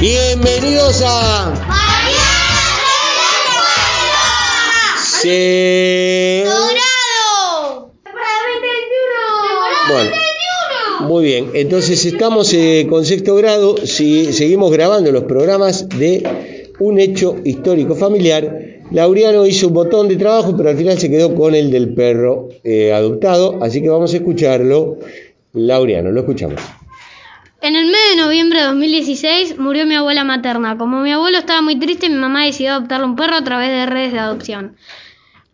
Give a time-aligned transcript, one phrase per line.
[0.00, 1.52] Bienvenidos a
[4.96, 6.42] Se...
[6.46, 7.92] ¡Dorado!
[9.92, 10.10] Bueno,
[11.00, 11.50] muy bien.
[11.52, 13.76] Entonces estamos eh, con sexto grado.
[13.86, 16.22] Si seguimos grabando los programas de
[16.78, 18.58] un hecho histórico familiar.
[18.92, 22.48] Laureano hizo un montón de trabajo, pero al final se quedó con el del perro
[22.64, 23.58] eh, adoptado.
[23.62, 24.96] Así que vamos a escucharlo.
[25.52, 26.62] Laureano, lo escuchamos.
[27.62, 27.99] En el mes
[28.30, 30.78] noviembre de 2016 murió mi abuela materna.
[30.78, 33.86] Como mi abuelo estaba muy triste, mi mamá decidió adoptarle un perro a través de
[33.86, 34.76] redes de adopción.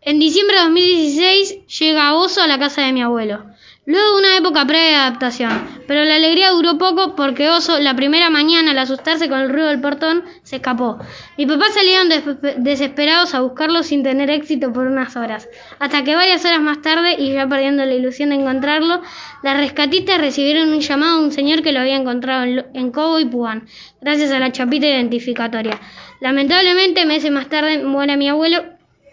[0.03, 3.47] En diciembre de 2016 llega Oso a la casa de mi abuelo.
[3.89, 5.53] Luego una época previa de adaptación,
[5.87, 9.69] pero la alegría duró poco porque Oso, la primera mañana, al asustarse con el ruido
[9.69, 10.99] del portón, se escapó.
[11.39, 12.25] Mi papá salieron des
[12.65, 17.15] desesperados a buscarlo sin tener éxito por unas horas, hasta que varias horas más tarde,
[17.17, 19.03] y ya perdiendo la ilusión de encontrarlo,
[19.45, 23.21] las rescatistas recibieron un llamado de un señor que lo había encontrado en, en Cobo
[23.21, 23.69] y Puan,
[24.01, 25.79] gracias a la chapita identificatoria.
[26.21, 28.65] Lamentablemente, meses más tarde, muere mi abuelo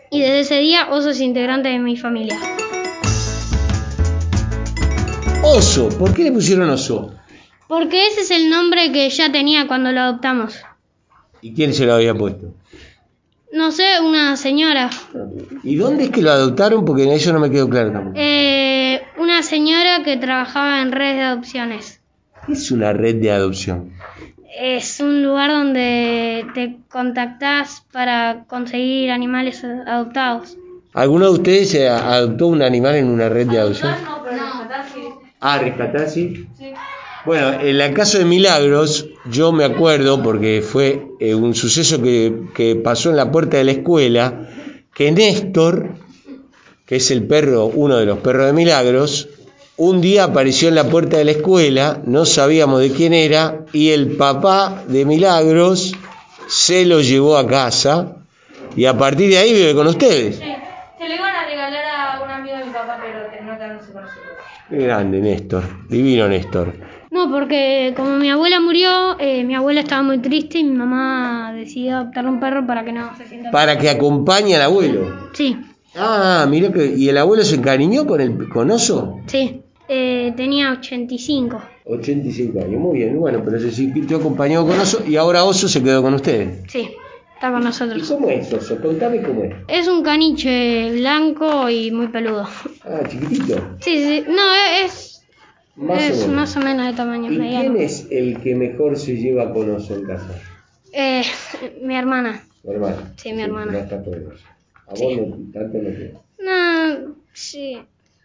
[0.09, 2.39] y desde ese día Oso es integrante de mi familia.
[5.45, 7.13] Oso, ¿por qué le pusieron oso?
[7.67, 10.55] Porque ese es el nombre que ya tenía cuando lo adoptamos.
[11.41, 12.53] ¿Y quién se lo había puesto?
[13.51, 14.89] No sé, una señora.
[15.63, 16.85] ¿Y dónde es que lo adoptaron?
[16.85, 18.15] Porque eso no me quedó claro tampoco.
[18.17, 21.99] Eh, una señora que trabajaba en redes de adopciones.
[22.47, 23.91] ¿Qué es una red de adopción?
[24.57, 30.57] Es un lugar donde te contactás para conseguir animales adoptados.
[30.93, 33.93] ¿Alguno de ustedes adoptó un animal en una red de adopción?
[34.05, 34.37] No, pero
[34.73, 35.01] rescatar sí.
[35.45, 36.47] Ah, rescatar, sí.
[36.57, 36.73] Sí.
[37.25, 42.43] Bueno, en el caso de Milagros, yo me acuerdo, porque fue eh, un suceso que,
[42.55, 44.49] que pasó en la puerta de la escuela,
[44.93, 45.95] que Néstor,
[46.85, 49.27] que es el perro, uno de los perros de Milagros,
[49.75, 53.89] un día apareció en la puerta de la escuela, no sabíamos de quién era, y
[53.89, 55.93] el papá de Milagros
[56.47, 58.15] se lo llevó a casa,
[58.77, 60.37] y a partir de ahí vive con ustedes.
[60.37, 60.43] Sí.
[60.99, 64.03] Se lo iban a regalar a un amigo de mi papá, pero terminó quedándose con
[64.03, 64.33] nosotros.
[64.73, 66.73] Qué grande, Néstor, divino Néstor.
[67.11, 71.53] No, porque como mi abuela murió, eh, mi abuela estaba muy triste y mi mamá
[71.53, 73.51] decidió adoptar un perro para que no se sienta...
[73.51, 75.29] Para que acompañe al abuelo.
[75.33, 75.55] Sí,
[75.95, 76.87] Ah, mira que.
[76.97, 79.19] ¿Y el abuelo se encariñó con el con Oso?
[79.27, 79.59] sí.
[79.87, 81.61] Eh, tenía 85.
[81.85, 83.19] 85 años, muy bien.
[83.19, 86.63] Bueno, pero se sintió acompañado con Oso y ahora Oso se quedó con ustedes.
[86.67, 86.89] Sí,
[87.43, 88.09] está con ¿Y nosotros.
[88.09, 88.81] cómo es Oso?
[88.81, 89.53] Contame cómo es.
[89.67, 92.47] Es un caniche blanco y muy peludo.
[92.85, 93.55] Ah, chiquitito.
[93.81, 94.23] Sí, sí.
[94.29, 94.41] No,
[94.83, 95.25] es,
[95.75, 97.73] Más es o más o menos de tamaño ¿Y mediano.
[97.73, 100.39] quién es el que mejor se lleva con Oso en casa?
[100.93, 101.23] Eh,
[101.81, 102.43] mi hermana.
[102.63, 103.13] Tu hermana.
[103.17, 103.71] Sí, mi hermana.
[103.73, 104.45] No está poderosa.
[104.87, 105.03] A Sí.
[105.03, 106.13] vos no, tanto no te.
[106.39, 107.77] No, sí.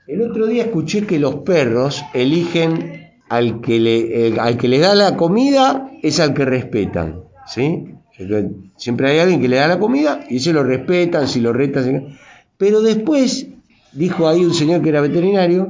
[0.07, 4.79] El otro día escuché que los perros eligen al que le, el- al que le
[4.79, 7.95] da la comida es al que respetan, ¿sí?
[8.17, 11.53] Que Siempre hay alguien que le da la comida y se lo respetan, si lo
[11.53, 12.19] retan.
[12.57, 13.47] Pero después,
[13.93, 15.69] dijo ahí un señor que era veterinario,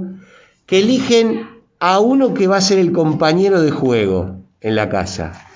[0.66, 1.46] que eligen
[1.78, 5.46] a uno que va a ser el compañero de juego en la casa.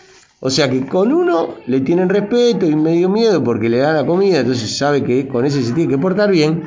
[0.40, 4.06] O sea que con uno le tienen respeto y medio miedo porque le da la
[4.06, 6.62] comida, entonces sabe que con ese se tiene que portar bien,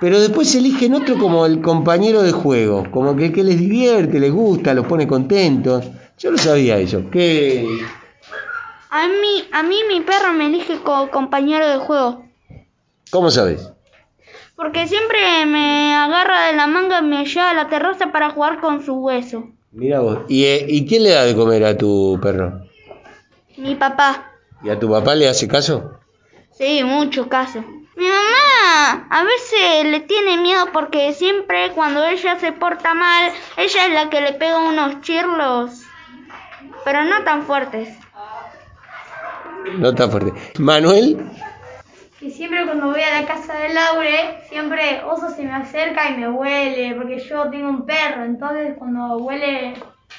[0.00, 4.20] pero después eligen otro como el compañero de juego, como que el que les divierte,
[4.20, 5.84] les gusta, los pone contentos.
[6.18, 7.10] Yo lo sabía eso.
[7.10, 7.66] ¿Qué?
[8.96, 12.24] A mí, a mí mi perro me elige como compañero de juego.
[13.10, 13.70] ¿Cómo sabes?
[14.54, 18.58] Porque siempre me agarra de la manga y me lleva a la terraza para jugar
[18.58, 19.50] con su hueso.
[19.70, 20.20] Mira vos.
[20.28, 22.62] ¿Y, eh, ¿Y quién le da de comer a tu perro?
[23.58, 24.32] Mi papá.
[24.64, 26.00] ¿Y a tu papá le hace caso?
[26.52, 27.62] Sí, mucho caso.
[27.96, 33.86] Mi mamá a veces le tiene miedo porque siempre cuando ella se porta mal, ella
[33.88, 35.82] es la que le pega unos chirlos.
[36.82, 37.90] Pero no tan fuertes.
[39.78, 40.32] No está fuerte.
[40.58, 41.18] Manuel,
[42.20, 46.16] Y siempre cuando voy a la casa de Laure, siempre Oso se me acerca y
[46.16, 49.74] me huele, porque yo tengo un perro, entonces cuando huele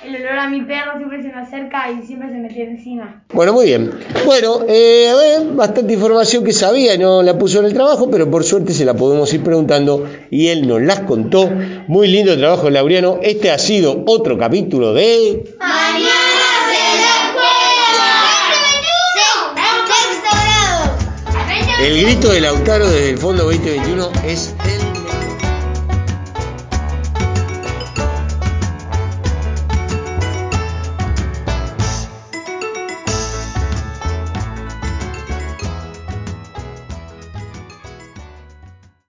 [0.05, 3.23] el olor a mi perro siempre se me acerca y siempre se me tira encima.
[3.33, 3.91] Bueno, muy bien.
[4.25, 8.29] Bueno, eh, a ver, bastante información que sabía, no la puso en el trabajo, pero
[8.29, 11.49] por suerte se la podemos ir preguntando y él nos las contó.
[11.87, 13.19] Muy lindo trabajo, Laureano.
[13.23, 15.55] Este ha sido otro capítulo de...
[21.79, 24.55] El grito de Lautaro desde el fondo 2021 es...